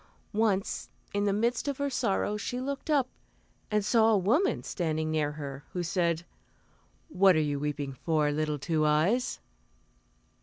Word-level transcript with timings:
Once, 0.33 0.89
in 1.13 1.25
the 1.25 1.31
midst 1.31 1.67
of 1.67 1.77
her 1.77 1.87
sorrow 1.91 2.35
she 2.35 2.59
looked 2.59 2.89
up, 2.89 3.07
and 3.69 3.85
saw 3.85 4.09
a 4.09 4.17
woman 4.17 4.63
standing 4.63 5.11
near 5.11 5.33
her 5.33 5.63
who 5.73 5.83
said, 5.83 6.25
"What 7.07 7.35
are 7.35 7.39
you 7.39 7.59
weeping 7.59 7.93
for, 7.93 8.31
little 8.31 8.57
Two 8.57 8.83
Eyes?" 8.83 9.39